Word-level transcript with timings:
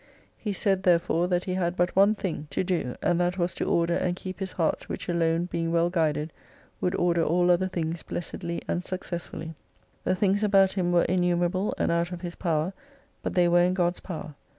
He 0.35 0.51
said 0.51 0.81
therefore, 0.81 1.27
that 1.27 1.43
he 1.43 1.53
had 1.53 1.75
but 1.75 1.95
one 1.95 2.15
thing 2.15 2.47
to 2.49 2.63
z6\ 2.63 2.65
do, 2.65 2.95
and 3.03 3.21
that 3.21 3.37
was 3.37 3.53
to 3.53 3.65
order 3.65 3.93
and 3.93 4.15
keep 4.15 4.39
his 4.39 4.53
heart 4.53 4.89
which 4.89 5.07
alone 5.07 5.45
being 5.45 5.71
well 5.71 5.91
guided, 5.91 6.33
would 6.79 6.95
order 6.95 7.21
all 7.23 7.51
other 7.51 7.67
things 7.67 8.01
blessedly 8.01 8.63
and 8.67 8.83
successfully. 8.83 9.53
The 10.03 10.15
things 10.15 10.41
about 10.43 10.71
him 10.71 10.91
were 10.91 11.03
innumerable 11.03 11.75
and 11.77 11.91
out 11.91 12.11
of 12.11 12.21
his 12.21 12.33
power, 12.33 12.73
but 13.21 13.35
they 13.35 13.47
were 13.47 13.61
in 13.61 13.75
God's 13.75 13.99
power. 13.99 14.33